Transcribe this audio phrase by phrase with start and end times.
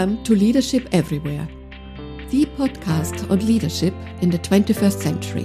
[0.00, 1.46] Welcome to Leadership Everywhere,
[2.30, 5.44] the podcast on leadership in the 21st century.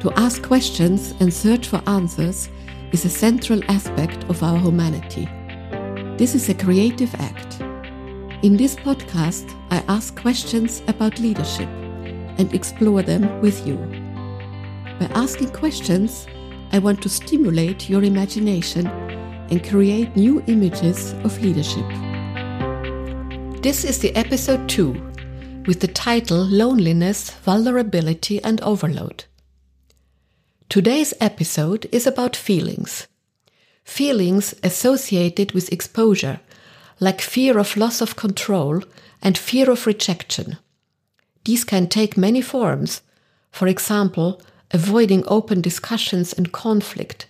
[0.00, 2.48] To ask questions and search for answers
[2.90, 5.28] is a central aspect of our humanity.
[6.18, 7.60] This is a creative act.
[8.42, 11.68] In this podcast, I ask questions about leadership
[12.38, 13.76] and explore them with you.
[14.98, 16.26] By asking questions,
[16.72, 21.86] I want to stimulate your imagination and create new images of leadership.
[23.66, 24.92] This is the episode 2
[25.66, 29.24] with the title Loneliness, Vulnerability and Overload.
[30.68, 33.08] Today's episode is about feelings.
[33.82, 36.38] Feelings associated with exposure,
[37.00, 38.82] like fear of loss of control
[39.20, 40.58] and fear of rejection.
[41.44, 43.02] These can take many forms.
[43.50, 47.26] For example, avoiding open discussions and conflict,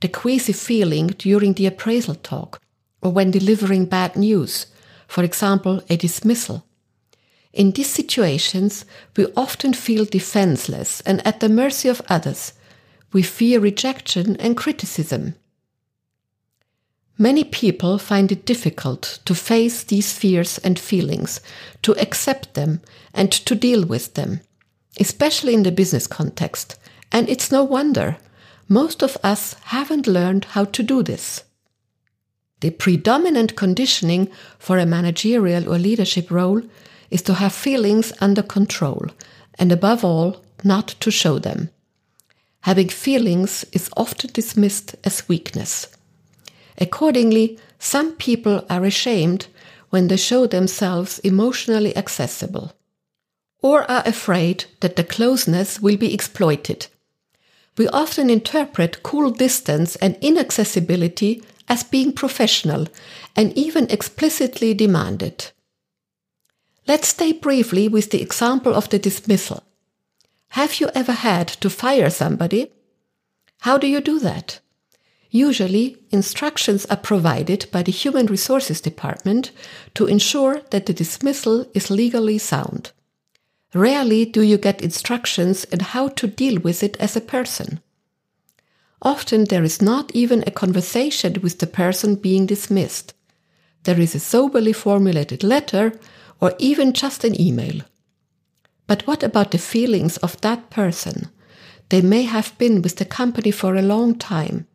[0.00, 2.60] the queasy feeling during the appraisal talk,
[3.00, 4.66] or when delivering bad news
[5.08, 6.64] for example, a dismissal.
[7.52, 8.84] In these situations,
[9.16, 12.52] we often feel defenseless and at the mercy of others.
[13.12, 15.34] We fear rejection and criticism.
[17.16, 21.40] Many people find it difficult to face these fears and feelings,
[21.82, 22.80] to accept them,
[23.12, 24.40] and to deal with them,
[25.00, 26.76] especially in the business context.
[27.10, 28.18] And it's no wonder.
[28.68, 31.42] Most of us haven't learned how to do this.
[32.60, 34.28] The predominant conditioning
[34.58, 36.62] for a managerial or leadership role
[37.10, 39.06] is to have feelings under control
[39.58, 41.70] and above all, not to show them.
[42.62, 45.86] Having feelings is often dismissed as weakness.
[46.78, 49.46] Accordingly, some people are ashamed
[49.90, 52.72] when they show themselves emotionally accessible
[53.62, 56.86] or are afraid that the closeness will be exploited.
[57.76, 62.86] We often interpret cool distance and inaccessibility as being professional
[63.36, 65.50] and even explicitly demanded.
[66.86, 69.62] Let's stay briefly with the example of the dismissal.
[70.50, 72.72] Have you ever had to fire somebody?
[73.60, 74.60] How do you do that?
[75.30, 79.50] Usually, instructions are provided by the Human Resources Department
[79.94, 82.92] to ensure that the dismissal is legally sound.
[83.74, 87.80] Rarely do you get instructions on how to deal with it as a person.
[89.02, 93.14] Often there is not even a conversation with the person being dismissed.
[93.84, 95.98] There is a soberly formulated letter
[96.40, 97.82] or even just an email.
[98.86, 101.28] But what about the feelings of that person?
[101.90, 104.66] They may have been with the company for a long time.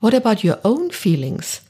[0.00, 1.60] What about your own feelings?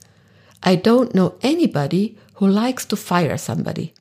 [0.62, 3.94] I don't know anybody who likes to fire somebody.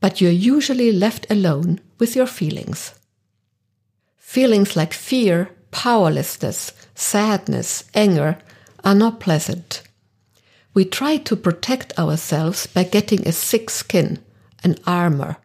[0.00, 2.94] But you're usually left alone with your feelings.
[4.16, 8.38] Feelings like fear, powerlessness, sadness, anger
[8.84, 9.82] are not pleasant.
[10.72, 14.18] We try to protect ourselves by getting a thick skin,
[14.62, 15.36] an armor.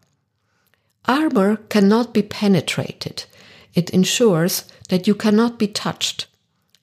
[1.06, 3.25] Armor cannot be penetrated.
[3.74, 6.28] It ensures that you cannot be touched.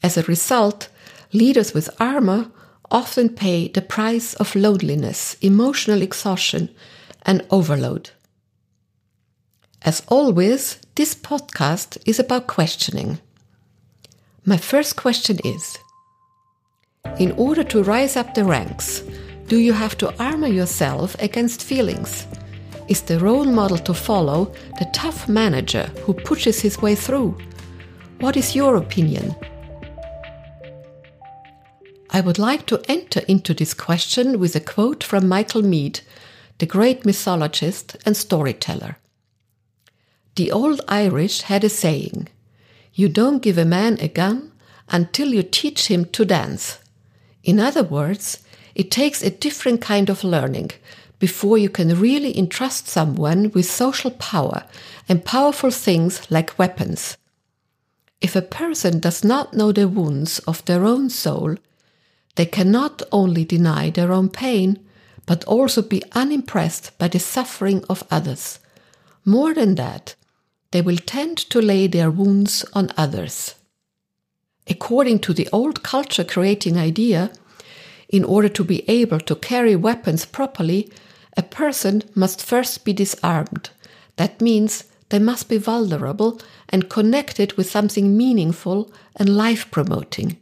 [0.03, 0.89] As a result,
[1.33, 2.51] leaders with armor
[2.91, 6.69] often pay the price of loneliness, emotional exhaustion,
[7.23, 8.11] and overload.
[9.83, 13.19] As always, this podcast is about questioning.
[14.45, 15.79] My first question is
[17.21, 19.05] In order to rise up the ranks,
[19.47, 22.27] do you have to armor yourself against feelings?
[22.89, 27.39] Is the role model to follow the tough manager who pushes his way through?
[28.19, 29.37] What is your opinion?
[32.11, 36.01] I would like to enter into this question with a quote from Michael Meade,
[36.59, 38.97] the great mythologist and storyteller.
[40.35, 42.27] The old Irish had a saying
[42.95, 44.53] you don't give a man a gun
[44.89, 46.79] until you teach him to dance.
[47.43, 48.43] In other words,
[48.75, 50.71] it takes a different kind of learning
[51.19, 54.65] before you can really entrust someone with social power
[55.09, 57.17] and powerful things like weapons.
[58.21, 61.57] If a person does not know the wounds of their own soul,
[62.37, 64.79] they cannot only deny their own pain,
[65.27, 68.59] but also be unimpressed by the suffering of others.
[69.25, 70.15] More than that,
[70.73, 73.55] they will tend to lay their wounds on others.
[74.69, 77.31] According to the old culture creating idea,
[78.09, 80.91] in order to be able to carry weapons properly,
[81.37, 83.71] a person must first be disarmed.
[84.17, 90.39] That means they must be vulnerable and connected with something meaningful and life promoting.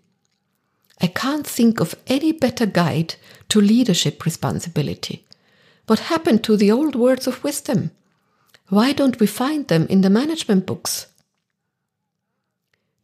[1.00, 3.14] I can't think of any better guide
[3.48, 5.24] to leadership responsibility.
[5.86, 7.90] What happened to the old words of wisdom?
[8.70, 11.06] Why don't we find them in the management books?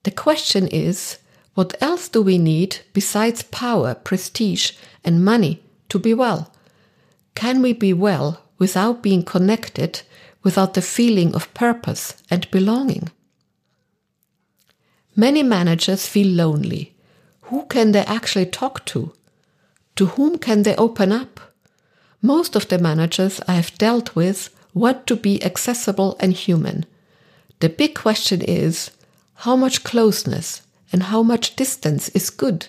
[0.05, 1.19] The question is
[1.55, 4.73] what else do we need besides power, prestige,
[5.05, 6.51] and money to be well?
[7.37, 10.03] can we be well without being connected,
[10.43, 13.11] without the feeling of purpose and belonging?
[15.15, 16.95] Many managers feel lonely.
[17.43, 19.12] Who can they actually talk to?
[19.97, 21.41] To whom can they open up?
[22.21, 26.84] Most of the managers I have dealt with want to be accessible and human.
[27.61, 28.90] The big question is
[29.46, 30.61] how much closeness
[30.93, 32.69] and how much distance is good?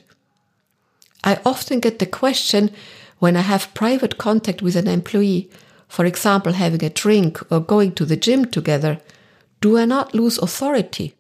[1.25, 2.71] I often get the question
[3.19, 5.49] when I have private contact with an employee,
[5.89, 9.01] for example, having a drink or going to the gym together,
[9.59, 11.13] do I not lose authority?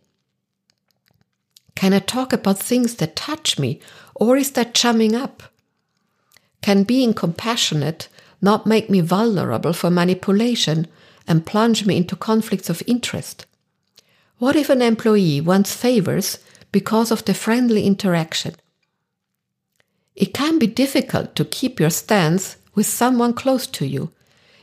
[1.75, 3.81] Can I talk about things that touch me,
[4.15, 5.43] or is that chumming up?
[6.61, 8.07] Can being compassionate
[8.41, 10.87] not make me vulnerable for manipulation
[11.27, 13.45] and plunge me into conflicts of interest?
[14.39, 16.39] What if an employee wants favors
[16.71, 18.55] because of the friendly interaction?
[20.15, 24.11] It can be difficult to keep your stance with someone close to you.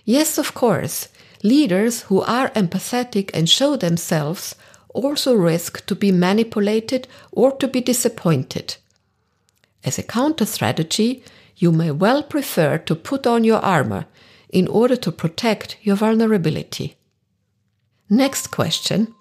[0.04, 1.08] Yes, of course,
[1.42, 4.54] leaders who are empathetic and show themselves
[4.94, 8.76] also risk to be manipulated or to be disappointed.
[9.84, 11.22] As a counter strategy,
[11.56, 14.06] you may well prefer to put on your armor
[14.48, 16.96] in order to protect your vulnerability.
[18.10, 19.14] Next question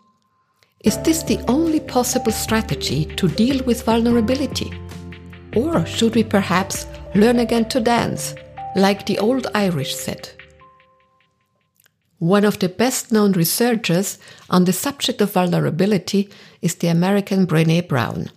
[0.83, 4.71] Is this the only possible strategy to deal with vulnerability?
[5.55, 8.35] Or should we perhaps learn again to dance,
[8.75, 10.29] like the old Irish said?
[12.19, 14.17] One of the best known researchers
[14.49, 16.29] on the subject of vulnerability
[16.61, 18.29] is the American Brene Brown.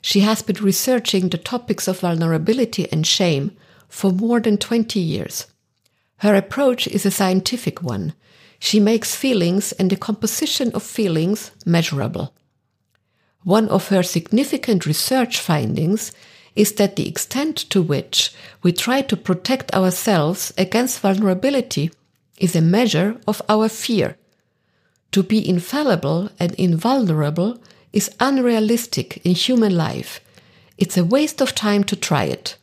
[0.00, 3.56] She has been researching the topics of vulnerability and shame
[3.88, 5.46] for more than 20 years.
[6.18, 8.14] Her approach is a scientific one.
[8.58, 12.34] She makes feelings and the composition of feelings measurable.
[13.44, 16.12] One of her significant research findings
[16.56, 21.90] is that the extent to which we try to protect ourselves against vulnerability
[22.36, 24.16] is a measure of our fear.
[25.12, 27.58] To be infallible and invulnerable
[27.98, 30.20] is unrealistic in human life.
[30.82, 32.56] It's a waste of time to try it.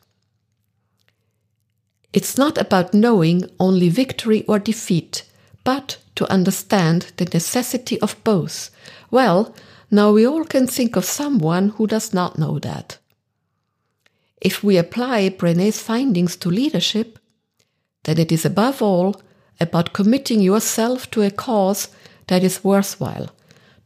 [2.13, 5.23] It's not about knowing only victory or defeat,
[5.65, 8.69] but to understand the necessity of both.
[9.11, 9.53] Well,
[9.91, 12.97] now we all can think of someone who does not know that.
[14.39, 17.19] If we apply Brene's findings to leadership,
[18.05, 19.21] then it is above all
[19.59, 21.89] about committing yourself to a cause
[22.27, 23.34] that is worthwhile,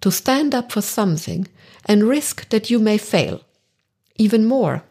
[0.02, 1.48] to stand up for something
[1.86, 3.42] and risk that you may fail.
[4.16, 4.84] Even more,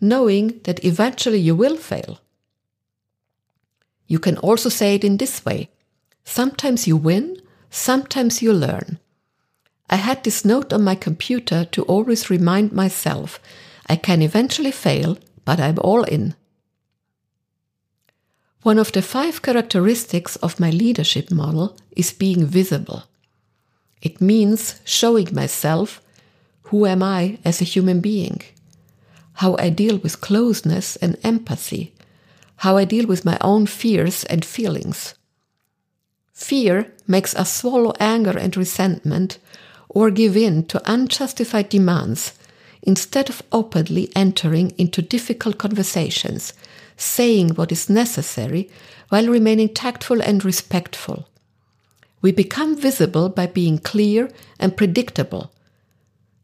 [0.00, 2.20] knowing that eventually you will fail.
[4.06, 5.70] You can also say it in this way
[6.24, 7.40] sometimes you win,
[7.70, 8.98] sometimes you learn.
[9.88, 13.38] I had this note on my computer to always remind myself
[13.88, 16.34] I can eventually fail, but I'm all in.
[18.62, 23.04] One of the five characteristics of my leadership model is being visible.
[24.02, 26.00] It means showing myself
[26.64, 28.42] who am I as a human being,
[29.34, 31.94] how I deal with closeness and empathy,
[32.56, 35.14] how I deal with my own fears and feelings.
[36.32, 39.38] Fear makes us swallow anger and resentment
[39.88, 42.34] or give in to unjustified demands
[42.82, 46.52] instead of openly entering into difficult conversations
[46.96, 48.70] saying what is necessary
[49.08, 51.28] while remaining tactful and respectful.
[52.26, 54.28] We become visible by being clear
[54.58, 55.52] and predictable,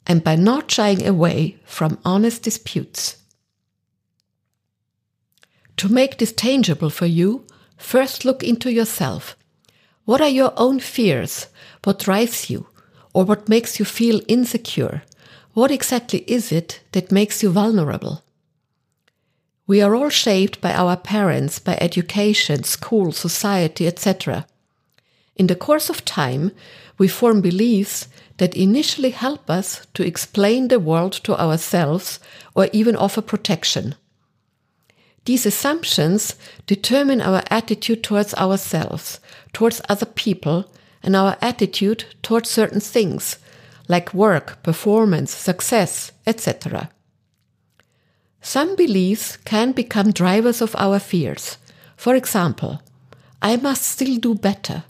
[0.07, 3.17] and by not shying away from honest disputes.
[5.79, 7.45] To make this tangible for you,
[7.77, 9.37] first look into yourself.
[10.05, 11.49] What are your own fears?
[11.83, 12.69] What drives you?
[13.13, 15.03] Or what makes you feel insecure?
[15.53, 18.23] What exactly is it that makes you vulnerable?
[19.67, 24.47] We are all shaped by our parents, by education, school, society, etc.
[25.37, 26.53] In the course of time,
[26.99, 32.21] we form beliefs that initially help us to explain the world to ourselves
[32.55, 33.95] or even offer protection.
[35.25, 36.35] These assumptions
[36.67, 39.21] determine our attitude towards ourselves,
[39.53, 40.71] towards other people,
[41.03, 43.39] and our attitude towards certain things,
[43.89, 46.91] like work, performance, success, etc.
[48.41, 51.59] Some beliefs can become drivers of our fears.
[51.97, 52.83] For example,
[53.41, 54.85] I must still do better.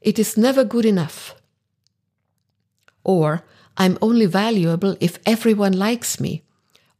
[0.00, 1.34] It is never good enough.
[3.04, 3.44] Or,
[3.76, 6.42] I'm only valuable if everyone likes me.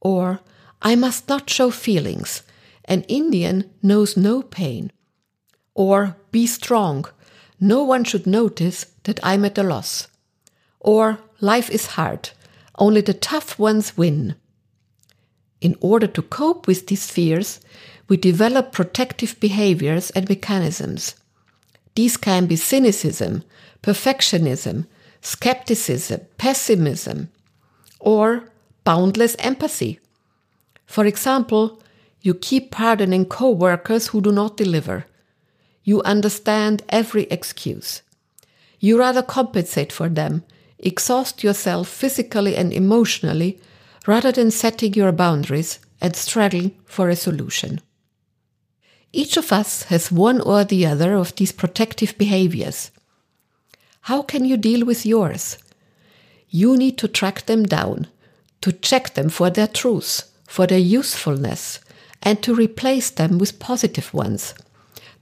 [0.01, 0.41] Or,
[0.81, 2.43] I must not show feelings.
[2.85, 4.93] An Indian knows no pain.
[5.75, 7.05] Or, be strong.
[7.61, 10.09] No one should notice that I'm at a loss.
[10.81, 12.31] Or, life is hard.
[12.77, 14.37] Only the tough ones win.
[15.61, 17.61] In order to cope with these fears,
[18.09, 21.17] we develop protective behaviors and mechanisms.
[21.99, 23.43] These can be cynicism,
[23.83, 24.87] perfectionism,
[25.21, 27.29] skepticism, pessimism,
[27.99, 28.45] or
[28.85, 29.99] boundless empathy.
[30.87, 31.83] For example,
[32.21, 35.07] you keep pardoning co-workers who do not deliver.
[35.83, 38.03] You understand every excuse.
[38.79, 40.45] You rather compensate for them,
[40.79, 43.59] exhaust yourself physically and emotionally,
[44.07, 47.81] rather than setting your boundaries and struggling for a solution.
[49.13, 52.91] Each of us has one or the other of these protective behaviors.
[54.03, 55.59] How can you deal with yours?
[56.51, 58.07] You need to track them down,
[58.61, 61.81] to check them for their truth, for their usefulness,
[62.23, 64.55] and to replace them with positive ones.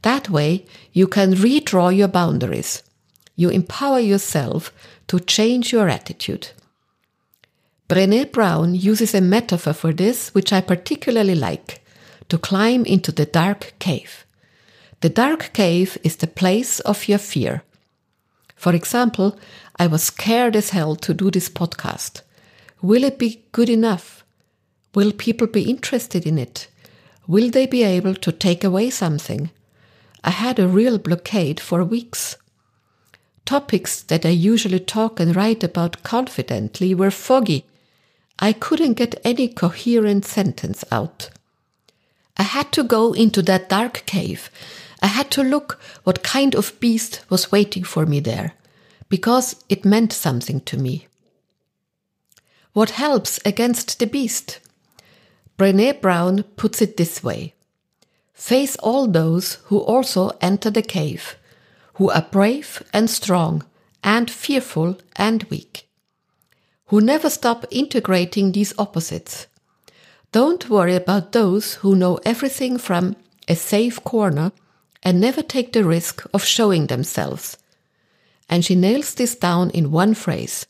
[0.03, 2.83] That way, you can redraw your boundaries.
[3.35, 4.73] You empower yourself
[5.09, 6.51] to change your attitude.
[7.89, 11.83] Brene Brown uses a metaphor for this, which I particularly like
[12.29, 14.27] to climb into the dark cave.
[15.01, 17.63] The dark cave is the place of your fear.
[18.57, 19.39] For example,
[19.77, 22.23] I was scared as hell to do this podcast.
[22.81, 24.25] Will it be good enough?
[24.95, 26.69] Will people be interested in it?
[27.27, 29.51] Will they be able to take away something?
[30.25, 32.37] I had a real blockade for weeks.
[33.45, 37.65] Topics that I usually talk and write about confidently were foggy.
[38.39, 41.31] I couldn't get any coherent sentence out.
[42.37, 44.51] I had to go into that dark cave.
[45.03, 48.55] I had to look what kind of beast was waiting for me there,
[49.09, 51.07] because it meant something to me.
[52.73, 54.61] What helps against the beast?
[55.59, 57.55] Brene Brown puts it this way
[58.35, 61.37] Face all those who also enter the cave,
[61.95, 63.65] who are brave and strong,
[64.05, 65.89] and fearful and weak,
[66.89, 69.47] who never stop integrating these opposites.
[70.33, 73.17] Don't worry about those who know everything from
[73.49, 74.53] a safe corner
[75.03, 77.57] and never take the risk of showing themselves.
[78.49, 80.67] And she nails this down in one phrase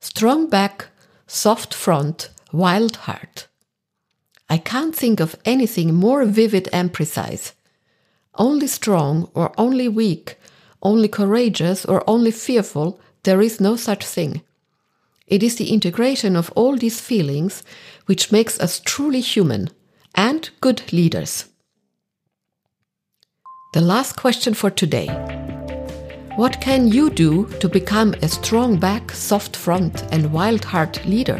[0.00, 0.86] strong back,
[1.26, 3.48] soft front, wild heart.
[4.48, 7.52] I can't think of anything more vivid and precise.
[8.34, 10.38] Only strong or only weak,
[10.82, 14.42] only courageous or only fearful, there is no such thing.
[15.30, 17.62] It is the integration of all these feelings
[18.06, 19.68] which makes us truly human
[20.16, 21.44] and good leaders.
[23.72, 25.06] The last question for today.
[26.34, 31.38] What can you do to become a strong back, soft front, and wild heart leader?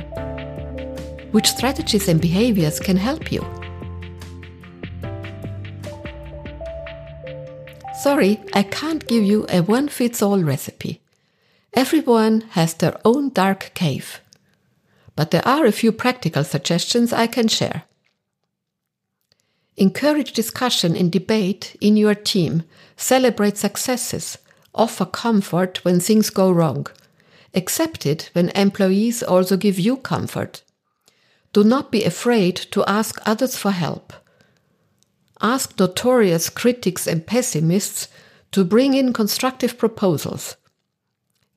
[1.32, 3.44] Which strategies and behaviors can help you?
[8.02, 11.00] Sorry, I can't give you a one fits all recipe.
[11.74, 14.20] Everyone has their own dark cave.
[15.14, 17.84] But there are a few practical suggestions I can share.
[19.76, 22.64] Encourage discussion and debate in your team,
[22.96, 24.38] celebrate successes,
[24.74, 26.86] offer comfort when things go wrong.
[27.54, 30.62] Accept it when employees also give you comfort.
[31.52, 34.12] Do not be afraid to ask others for help.
[35.40, 38.08] Ask notorious critics and pessimists
[38.52, 40.56] to bring in constructive proposals.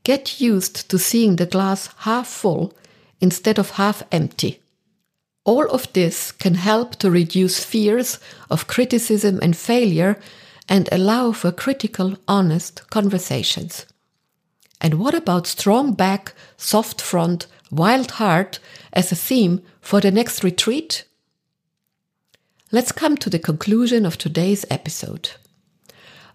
[0.03, 2.74] Get used to seeing the glass half full
[3.22, 4.60] instead of half empty.
[5.45, 8.19] All of this can help to reduce fears
[8.50, 10.17] of criticism and failure
[10.67, 13.86] and allow for critical, honest conversations.
[14.79, 18.60] And what about strong back, soft front, wild heart
[18.91, 21.05] as a theme for the next retreat?
[22.72, 25.31] Let's come to the conclusion of today's episode.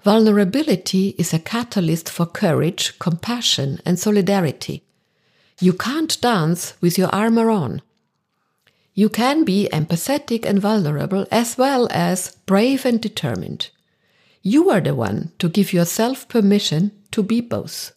[0.05, 4.85] Vulnerability is a catalyst for courage, compassion, and solidarity.
[5.61, 7.83] You can't dance with your armor on.
[8.95, 13.71] You can be empathetic and vulnerable as well as brave and determined.
[14.43, 17.93] You are the one to give yourself permission to be both.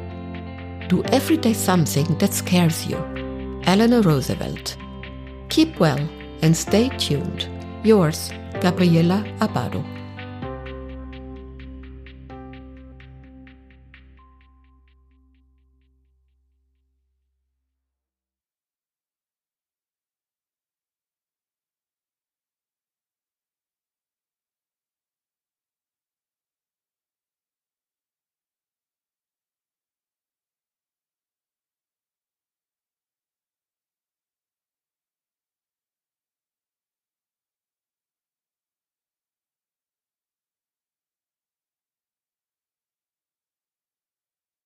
[0.88, 2.96] Do every day something that scares you.
[3.64, 4.76] Eleanor Roosevelt.
[5.48, 6.08] Keep well
[6.42, 7.48] and stay tuned.
[7.84, 8.30] Yours,
[8.60, 9.97] Gabriela Abado.